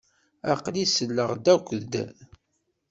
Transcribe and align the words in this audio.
Aql-i 0.53 0.85
selleɣ-ak-d. 0.87 1.93